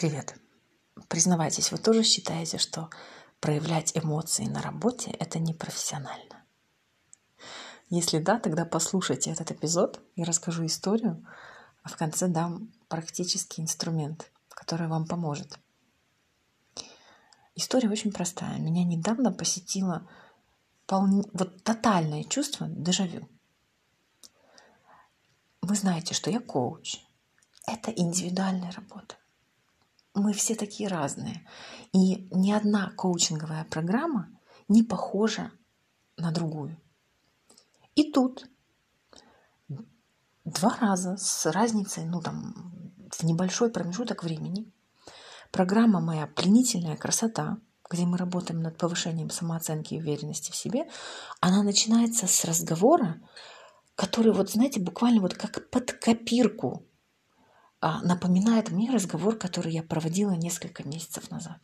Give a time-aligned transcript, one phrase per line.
[0.00, 0.34] Привет.
[1.08, 2.88] Признавайтесь, вы тоже считаете, что
[3.38, 6.42] проявлять эмоции на работе– это непрофессионально?
[7.90, 11.22] Если да, тогда послушайте этот эпизод, я расскажу историю,
[11.82, 15.58] а в конце дам практический инструмент, который вам поможет.
[17.54, 18.58] История очень простая.
[18.58, 20.08] Меня недавно посетило
[20.86, 21.26] пол...
[21.34, 23.28] вот тотальное чувство дежавю.
[25.60, 27.00] Вы знаете, что я коуч.
[27.66, 29.19] Это индивидуальная работа
[30.14, 31.46] мы все такие разные.
[31.92, 34.28] И ни одна коучинговая программа
[34.68, 35.50] не похожа
[36.16, 36.76] на другую.
[37.94, 38.46] И тут
[40.44, 42.72] два раза с разницей, ну там,
[43.10, 44.72] в небольшой промежуток времени,
[45.50, 47.58] программа моя «Пленительная красота»,
[47.90, 50.88] где мы работаем над повышением самооценки и уверенности в себе,
[51.40, 53.20] она начинается с разговора,
[53.96, 56.86] который, вот знаете, буквально вот как под копирку
[57.80, 61.58] напоминает мне разговор, который я проводила несколько месяцев назад,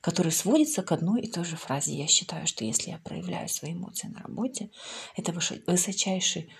[0.00, 1.96] который сводится к одной и той же фразе.
[1.96, 4.70] Я считаю, что если я проявляю свои эмоции на работе,
[5.16, 5.32] это
[5.66, 6.52] высочайший,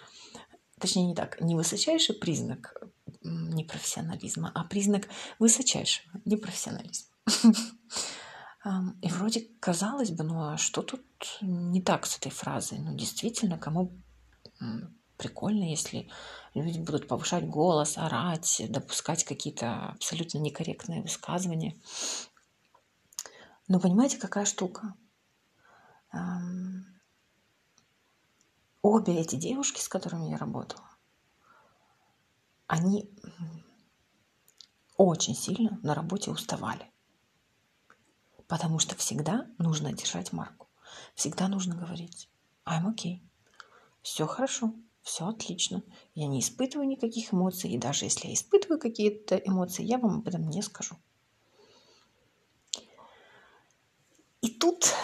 [0.78, 2.80] точнее не так, не высочайший признак
[3.22, 5.08] непрофессионализма, а признак
[5.38, 7.08] высочайшего непрофессионализма.
[9.00, 11.02] И вроде казалось бы, ну а что тут
[11.40, 12.78] не так с этой фразой?
[12.78, 13.98] Ну действительно, кому
[15.20, 16.08] прикольно, если
[16.54, 21.76] люди будут повышать голос, орать, допускать какие-то абсолютно некорректные высказывания.
[23.68, 24.94] Но понимаете, какая штука?
[28.80, 30.88] Обе эти девушки, с которыми я работала,
[32.66, 33.10] они
[34.96, 36.90] очень сильно на работе уставали.
[38.48, 40.66] Потому что всегда нужно держать марку.
[41.14, 42.30] Всегда нужно говорить
[42.64, 43.20] I'm okay.
[44.02, 44.72] Все хорошо
[45.10, 45.82] все отлично.
[46.14, 47.70] Я не испытываю никаких эмоций.
[47.70, 50.94] И даже если я испытываю какие-то эмоции, я вам об этом не скажу.
[54.40, 54.94] И тут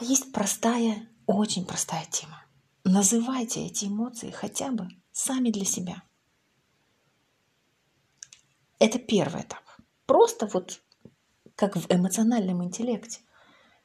[0.00, 2.42] есть простая, очень простая тема.
[2.84, 6.02] Называйте эти эмоции хотя бы сами для себя.
[8.78, 9.62] Это первый этап.
[10.06, 10.80] Просто вот
[11.54, 13.20] как в эмоциональном интеллекте.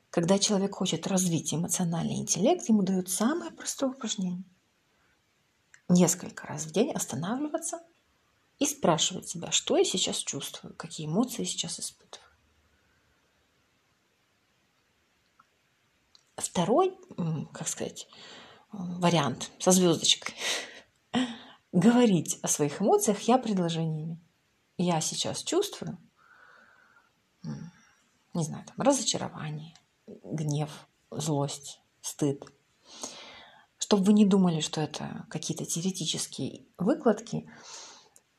[0.10, 4.46] Когда человек хочет развить эмоциональный интеллект, ему дают самое простое упражнение
[5.90, 7.82] несколько раз в день останавливаться
[8.60, 12.26] и спрашивать себя, что я сейчас чувствую, какие эмоции сейчас испытываю.
[16.38, 16.98] Второй,
[17.54, 18.08] как сказать,
[18.72, 20.36] вариант со звездочкой.
[21.72, 24.20] Говорить о своих эмоциях я предложениями.
[24.78, 25.98] Я сейчас чувствую,
[27.44, 29.74] не знаю, там, разочарование,
[30.08, 30.70] гнев,
[31.12, 32.44] злость, стыд–
[33.86, 37.48] чтобы вы не думали, что это какие-то теоретические выкладки,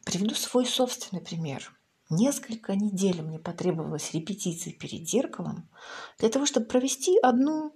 [0.04, 1.72] приведу свой собственный пример.
[2.10, 5.68] Несколько недель мне потребовалось репетиции перед зеркалом
[6.18, 7.72] для того, чтобы провести одну,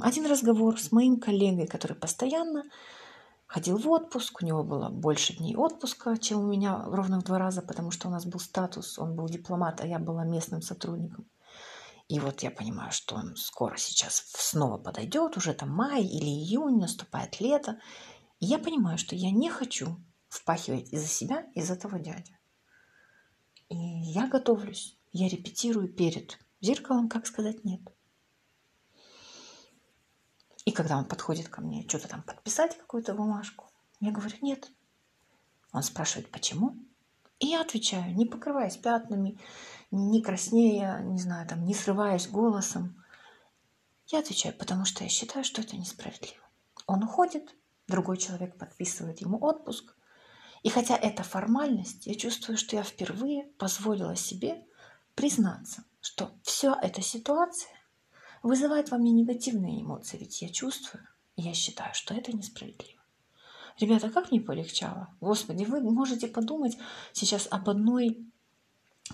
[0.00, 2.64] один разговор с моим коллегой, который постоянно
[3.46, 7.38] ходил в отпуск, у него было больше дней отпуска, чем у меня ровно в два
[7.38, 11.26] раза, потому что у нас был статус, он был дипломат, а я была местным сотрудником.
[12.08, 16.78] И вот я понимаю, что он скоро сейчас снова подойдет, уже там май или июнь,
[16.78, 17.78] наступает лето.
[18.40, 19.96] И я понимаю, что я не хочу
[20.28, 22.38] впахивать из-за себя, из этого дяди.
[23.68, 27.82] И я готовлюсь, я репетирую перед зеркалом, как сказать нет.
[30.64, 33.70] И когда он подходит ко мне, что-то там подписать, какую-то бумажку,
[34.00, 34.70] я говорю нет.
[35.72, 36.76] Он спрашивает, почему?
[37.38, 39.38] И я отвечаю, не покрываясь пятнами,
[39.90, 43.02] не краснея, не знаю, там, не срываясь голосом.
[44.06, 46.42] Я отвечаю, потому что я считаю, что это несправедливо.
[46.86, 47.54] Он уходит,
[47.86, 49.94] другой человек подписывает ему отпуск.
[50.62, 54.64] И хотя это формальность, я чувствую, что я впервые позволила себе
[55.14, 57.72] признаться, что вся эта ситуация
[58.42, 61.06] вызывает во мне негативные эмоции, ведь я чувствую,
[61.36, 62.98] и я считаю, что это несправедливо.
[63.80, 65.14] Ребята, как мне полегчало?
[65.20, 66.76] Господи, вы можете подумать
[67.12, 68.26] сейчас об одной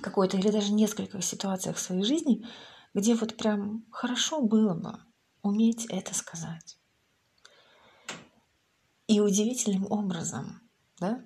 [0.00, 2.46] какой-то или даже нескольких ситуациях в своей жизни,
[2.94, 4.98] где вот прям хорошо было бы
[5.42, 6.78] уметь это сказать.
[9.06, 10.60] И удивительным образом,
[10.98, 11.22] да,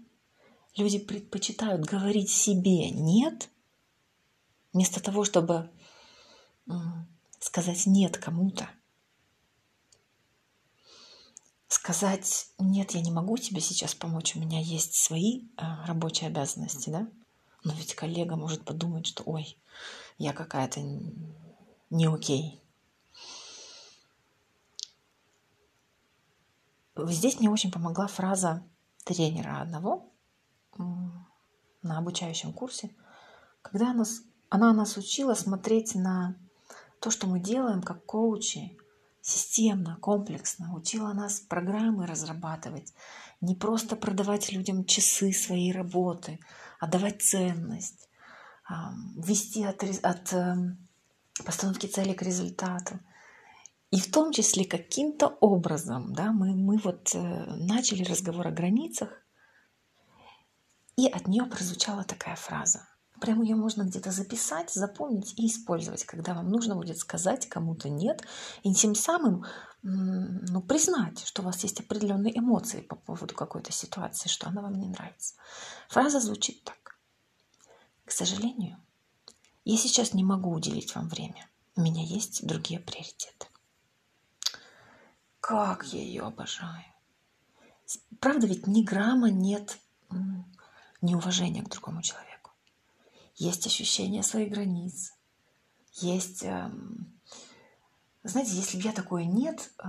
[0.77, 3.49] люди предпочитают говорить себе «нет»,
[4.73, 5.71] вместо того, чтобы
[7.41, 8.69] сказать «нет» кому-то
[11.69, 16.91] сказать, нет, я не могу тебе сейчас помочь, у меня есть свои а, рабочие обязанности,
[16.91, 17.09] да?
[17.65, 19.59] Но ведь коллега может подумать, что, ой,
[20.17, 20.81] я какая-то
[21.91, 22.63] не окей.
[26.97, 28.65] Здесь мне очень помогла фраза
[29.05, 30.11] тренера одного
[30.77, 32.91] на обучающем курсе,
[33.63, 34.05] когда она
[34.51, 36.37] она нас учила смотреть на
[37.01, 38.77] то, что мы делаем как коучи,
[39.21, 40.75] системно, комплексно.
[40.75, 42.95] Учила нас программы разрабатывать,
[43.41, 46.41] не просто продавать людям часы своей работы,
[46.79, 48.09] а давать ценность,
[49.17, 50.89] вести от, от эм,
[51.45, 52.99] постановки цели к результату.
[53.91, 59.09] И в том числе каким-то образом да, мы, мы вот э, начали разговор о границах,
[60.97, 62.87] и от нее прозвучала такая фраза.
[63.21, 68.23] Прямо ее можно где-то записать, запомнить и использовать, когда вам нужно будет сказать кому-то нет,
[68.63, 69.45] и тем самым
[69.83, 74.79] ну, признать, что у вас есть определенные эмоции по поводу какой-то ситуации, что она вам
[74.79, 75.35] не нравится.
[75.89, 76.99] Фраза звучит так.
[78.05, 78.77] К сожалению,
[79.65, 81.49] я сейчас не могу уделить вам время.
[81.77, 83.47] У меня есть другие приоритеты.
[85.41, 86.85] Как я ее обожаю.
[88.21, 89.79] Правда, ведь ни грамма нет
[91.01, 92.38] неуважения к другому человеку.
[93.39, 95.13] Есть ощущение своих границ.
[95.95, 96.43] Есть...
[96.43, 97.21] Эм,
[98.25, 99.87] знаете, если бы я такое «нет» э,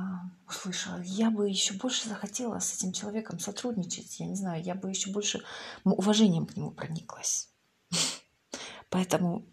[0.48, 4.20] услышала, я бы еще больше захотела с этим человеком сотрудничать.
[4.20, 5.44] Я не знаю, я бы еще больше
[5.84, 7.50] уважением к нему прониклась.
[8.90, 9.46] Поэтому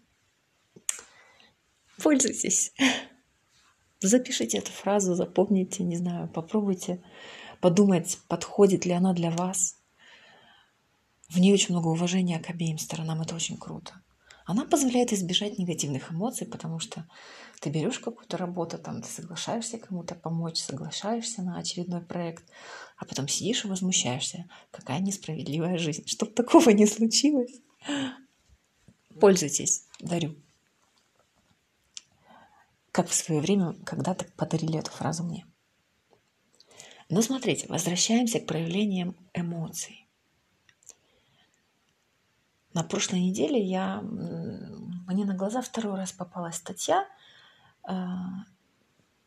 [2.01, 2.73] пользуйтесь.
[3.99, 7.03] Запишите эту фразу, запомните, не знаю, попробуйте
[7.61, 9.75] подумать, подходит ли она для вас.
[11.29, 14.01] В ней очень много уважения к обеим сторонам, это очень круто.
[14.45, 17.05] Она позволяет избежать негативных эмоций, потому что
[17.59, 22.45] ты берешь какую-то работу, там, ты соглашаешься кому-то помочь, соглашаешься на очередной проект,
[22.95, 24.45] а потом сидишь и возмущаешься.
[24.71, 26.03] Какая несправедливая жизнь.
[26.07, 27.59] Чтоб такого не случилось.
[29.19, 29.83] Пользуйтесь.
[29.99, 30.35] Дарю
[32.97, 35.45] как в свое время когда-то подарили эту фразу мне.
[37.09, 40.06] Но смотрите, возвращаемся к проявлениям эмоций.
[42.77, 47.07] На прошлой неделе я, мне на глаза второй раз попалась статья
[47.89, 47.91] э,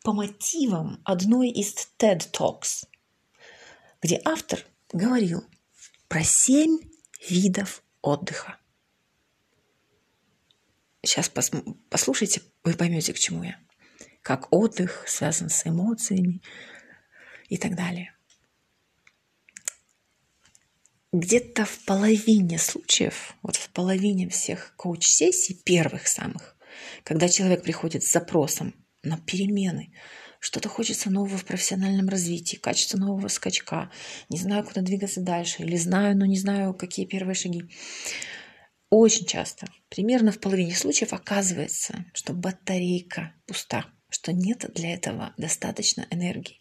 [0.05, 2.87] по мотивам одной из TED Talks,
[4.01, 4.61] где автор
[4.93, 5.43] говорил
[6.07, 6.79] про семь
[7.29, 8.57] видов отдыха.
[11.03, 11.51] Сейчас пос,
[11.89, 13.59] послушайте, вы поймете, к чему я.
[14.23, 16.41] Как отдых связан с эмоциями
[17.49, 18.15] и так далее.
[21.13, 26.57] Где-то в половине случаев, вот в половине всех коуч-сессий, первых самых,
[27.03, 29.93] когда человек приходит с запросом на перемены,
[30.39, 33.91] что-то хочется нового в профессиональном развитии, качество нового скачка,
[34.29, 37.65] не знаю, куда двигаться дальше, или знаю, но не знаю, какие первые шаги.
[38.89, 46.07] Очень часто, примерно в половине случаев оказывается, что батарейка пуста, что нет для этого достаточно
[46.11, 46.59] энергии.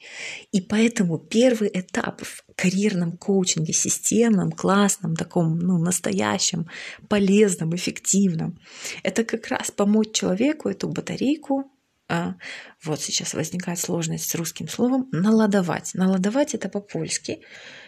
[0.51, 6.69] И поэтому первый этап в карьерном коучинге, системном, классном, таком, ну, настоящем,
[7.07, 8.60] полезном, эффективном,
[9.04, 11.72] это как раз помочь человеку эту батарейку
[12.12, 12.36] а,
[12.84, 15.94] вот сейчас возникает сложность с русским словом, наладовать.
[15.94, 17.42] Наладовать это по-польски.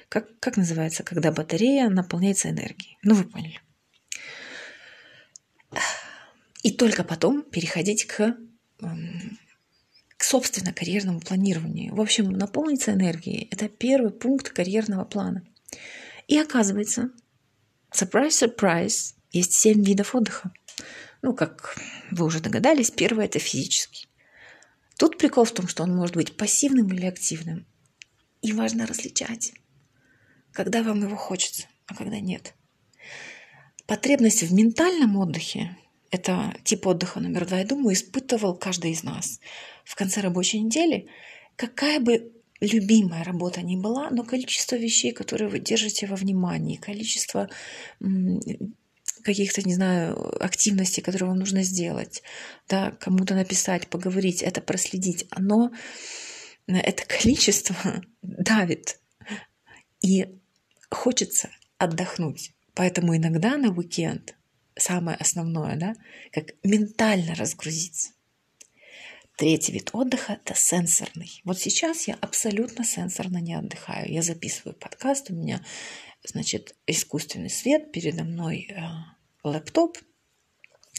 [0.09, 2.97] Как, как называется, когда батарея наполняется энергией?
[3.01, 3.59] Ну, вы поняли.
[6.61, 8.37] И только потом переходить к,
[8.81, 9.39] эм,
[10.21, 11.95] к собственно карьерному планированию.
[11.95, 15.43] В общем, наполниться энергией– это первый пункт карьерного плана.
[16.27, 17.09] И оказывается,
[17.91, 20.53] surprise, surprise, есть семь видов отдыха.
[21.23, 21.75] Ну, как
[22.11, 24.07] вы уже догадались, первый– это физический.
[24.95, 27.65] Тут прикол в том, что он может быть пассивным или активным.
[28.43, 29.53] И важно различать,
[30.51, 32.53] когда вам его хочется, а когда нет–
[33.87, 35.75] Потребность в ментальном отдыхе–
[36.11, 39.39] это тип отдыха номер два, я думаю, испытывал каждый из нас.
[39.85, 41.07] В конце рабочей недели,
[41.55, 47.49] какая бы любимая работа ни была, но количество вещей, которые вы держите во внимании, количество
[49.23, 52.23] каких-то, не знаю, активностей, которые вам нужно сделать,
[52.67, 55.71] да, кому-то написать, поговорить, это проследить, оно,
[56.67, 58.99] это количество давит.
[60.01, 60.27] И
[60.89, 62.53] хочется отдохнуть.
[62.73, 64.35] Поэтому иногда на уикенд
[64.77, 65.95] самое основное, да,
[66.31, 68.11] как ментально разгрузиться.
[69.37, 71.41] Третий вид отдыха– это сенсорный.
[71.45, 74.11] Вот сейчас я абсолютно сенсорно не отдыхаю.
[74.11, 75.65] Я записываю подкаст, у меня,
[76.23, 78.81] значит, искусственный свет, передо мной э,
[79.43, 79.97] лэптоп,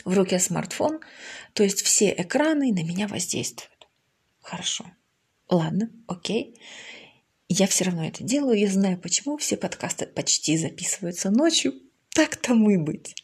[0.04, 1.00] в руке смартфон,
[1.52, 3.88] то есть все экраны на меня воздействуют.
[4.40, 4.90] Хорошо.
[5.48, 6.58] Ладно, окей.
[7.48, 9.36] Я все равно это делаю, я знаю почему.
[9.36, 11.74] Все подкасты почти записываются ночью.
[12.14, 13.14] Так тому и быть.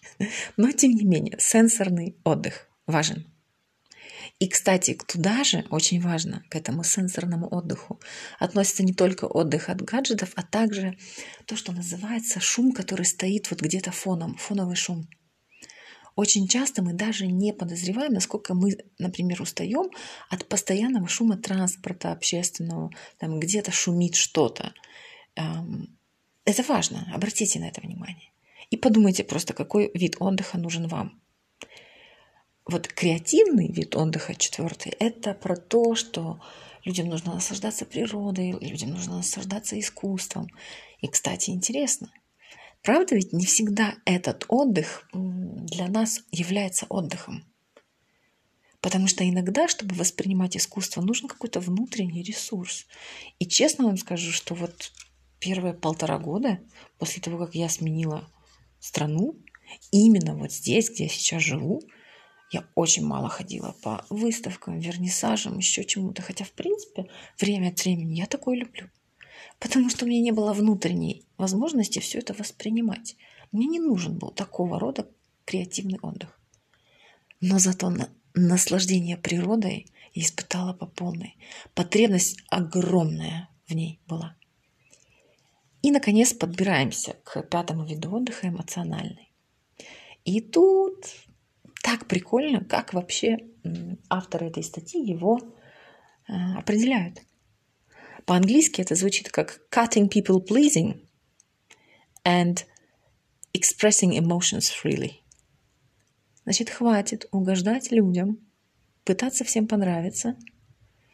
[0.57, 3.27] Но, тем не менее, сенсорный отдых важен.
[4.39, 8.01] И, кстати, туда же, очень важно, к этому сенсорному отдыху,
[8.39, 10.97] относится не только отдых от гаджетов, а также
[11.45, 15.09] то, что называется шум, который стоит вот где-то фоном, фоновый шум.
[16.19, 19.89] очень часто мы даже не подозреваем, насколько мы, например, устаем
[20.29, 24.75] от постоянного шума транспорта общественного, там где-то шумит что-то.
[25.37, 28.33] Это важно, обратите на это внимание.
[28.71, 31.21] И подумайте просто, какой вид отдыха нужен вам.
[32.67, 36.41] Вот креативный вид отдыха, четвертый, это про то, что
[36.85, 40.49] людям нужно наслаждаться природой, людям нужно наслаждаться искусством.
[41.01, 42.13] И, кстати, интересно,
[42.83, 47.45] правда ведь не всегда этот отдых для нас является отдыхом.
[48.81, 52.87] Потому что иногда, чтобы воспринимать искусство, нужен какой-то внутренний ресурс.
[53.39, 54.93] И честно вам скажу, что вот
[55.41, 56.61] первые полтора года
[56.99, 58.31] после того, как я сменила
[58.81, 59.37] страну,
[59.91, 61.83] именно вот здесь, где я сейчас живу,
[62.51, 66.23] я очень мало ходила по выставкам, вернисажам, еще чему-то.
[66.23, 67.07] Хотя, в принципе,
[67.39, 68.89] время от времени я такое люблю.
[69.59, 73.17] Потому что у меня не было внутренней возможности все это воспринимать.
[73.53, 75.11] Мне не нужен был такого рода
[75.45, 76.41] креативный отдых.
[77.41, 81.37] Но зато на наслаждение природой я испытала по полной.
[81.75, 84.38] Потребность огромная в ней была.
[85.83, 89.33] И, наконец, подбираемся к пятому виду отдыха эмоциональный.
[90.25, 91.07] И тут
[91.83, 93.39] так прикольно, как вообще
[94.09, 95.39] авторы этой статьи его
[96.29, 97.23] э, определяют.
[98.27, 101.07] По-английски это звучит как cutting people pleasing
[102.25, 102.65] and
[103.55, 105.13] expressing emotions freely.
[106.45, 108.39] Значит, хватит угождать людям,
[109.05, 110.37] пытаться всем понравиться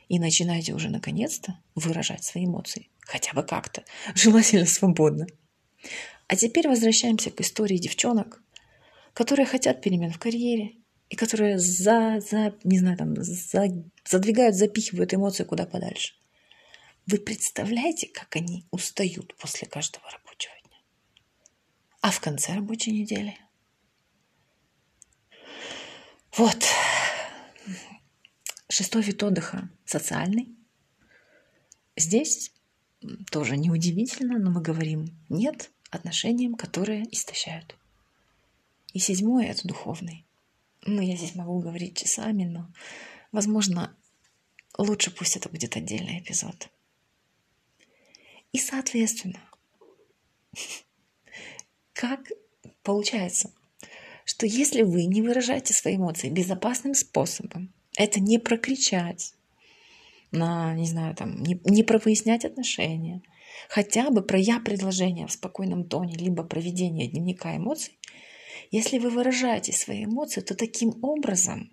[0.09, 2.89] и начинайте уже наконец-то выражать свои эмоции.
[3.01, 3.85] Хотя бы как-то.
[4.15, 5.27] Желательно свободно.
[6.27, 8.43] А теперь возвращаемся к истории девчонок,
[9.13, 10.77] которые хотят перемен в карьере
[11.11, 13.69] и которые за, за не знаю, там, за,
[14.05, 16.15] задвигают, запихивают эмоции куда подальше.
[17.07, 20.79] Вы представляете, как они устают после каждого рабочего дня?
[22.01, 23.37] А в конце рабочей недели?
[26.37, 26.65] Вот.
[28.77, 30.53] Шестой вид отдыха– социальный.
[31.97, 32.51] Здесь
[33.31, 37.77] тоже неудивительно, но мы говорим «нет» отношениям, которые истощают.
[38.93, 40.27] И седьмое– это духовный.
[40.85, 42.69] Ну, я здесь могу говорить часами, но,
[43.31, 43.97] возможно,
[44.77, 46.69] лучше пусть это будет отдельный эпизод.
[48.51, 49.39] И, соответственно,
[51.93, 52.29] как
[52.83, 53.53] получается,
[54.25, 59.35] что если вы не выражаете свои эмоции безопасным способом, это не прокричать,
[60.31, 63.23] на, не знаю, там, не, не про выяснять отношения,
[63.69, 67.99] хотя бы про я предложение в спокойном тоне, либо проведение дневника эмоций,
[68.71, 71.71] если вы выражаете свои эмоции, то таким образом,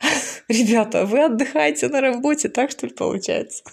[0.48, 3.64] ребята, вы отдыхаете на работе, так что ли получается?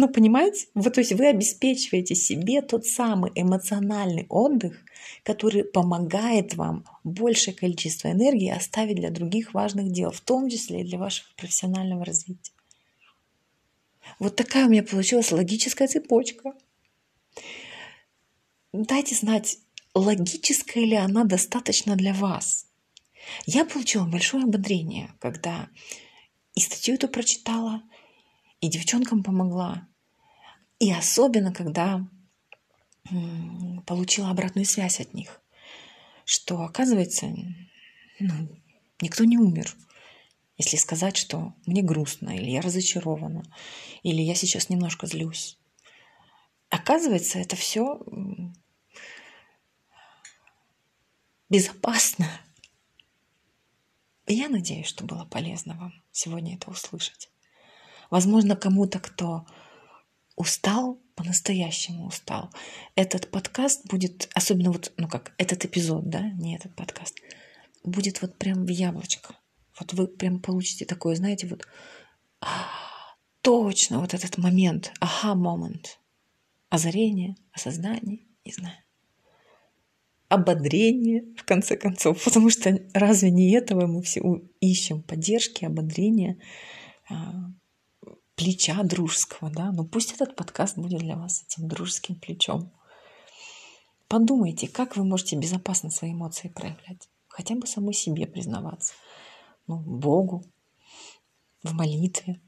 [0.00, 0.68] Ну, понимаете?
[0.74, 4.76] Вот, то есть вы обеспечиваете себе тот самый эмоциональный отдых,
[5.24, 10.84] который помогает вам большее количество энергии оставить для других важных дел, в том числе и
[10.84, 12.52] для вашего профессионального развития.
[14.20, 16.54] Вот такая у меня получилась логическая цепочка.
[18.72, 19.58] Дайте знать,
[19.94, 22.66] логическая ли она достаточно для вас.
[23.46, 25.68] Я получила большое ободрение, когда
[26.54, 27.82] и статью эту прочитала,
[28.60, 29.88] и девчонкам помогла.
[30.78, 32.06] И особенно, когда
[33.86, 35.40] получила обратную связь от них,
[36.24, 37.26] что, оказывается,
[38.20, 38.48] ну,
[39.00, 39.74] никто не умер.
[40.56, 43.44] Если сказать, что мне грустно, или я разочарована,
[44.02, 45.56] или я сейчас немножко злюсь.
[46.68, 48.00] Оказывается, это все
[51.48, 52.28] безопасно.
[54.26, 57.30] я надеюсь, что было полезно вам сегодня это услышать.
[58.10, 59.46] Возможно, кому-то, кто
[60.36, 62.50] устал, по-настоящему устал.
[62.94, 67.16] Этот подкаст будет, особенно вот, ну как, этот эпизод, да, не этот подкаст,
[67.82, 69.34] будет вот прям в яблочко.
[69.78, 71.66] Вот вы прям получите такое, знаете, вот
[72.40, 72.68] а,
[73.42, 75.98] точно вот этот момент, ага, момент,
[76.70, 78.76] озарение, осознание, не знаю
[80.28, 84.20] ободрение, в конце концов, потому что разве не этого мы все
[84.60, 85.02] ищем?
[85.02, 86.38] Поддержки, ободрения,
[87.08, 87.50] а,
[88.38, 89.72] плеча дружеского, да?
[89.72, 92.72] Но пусть этот подкаст будет для вас этим дружеским плечом.
[94.06, 97.10] Подумайте, как вы можете безопасно свои эмоции проявлять.
[97.26, 98.94] Хотя бы самой себе признаваться.
[99.66, 100.44] Ну, Богу,
[101.62, 102.40] в молитве,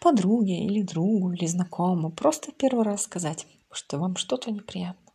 [0.00, 2.12] подруге или другу, или знакомому.
[2.12, 5.12] Просто первый раз сказать, что вам что-то неприятно.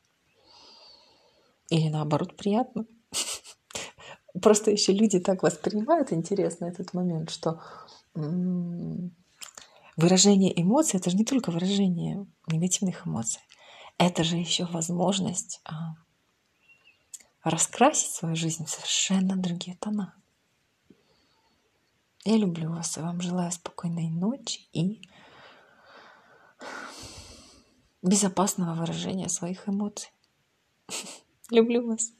[1.69, 2.85] Или наоборот приятно.
[4.41, 7.61] Просто еще люди так воспринимают интересно этот момент, что
[9.97, 13.41] выражение эмоций это же не только выражение негативных эмоций,
[13.97, 15.95] это же еще возможность а,
[17.43, 20.15] раскрасить свою жизнь в совершенно другие тона.
[22.23, 25.01] Я люблю вас и вам желаю спокойной ночи и
[28.01, 30.09] безопасного выражения своих эмоций.
[31.51, 32.11] Люблю вас.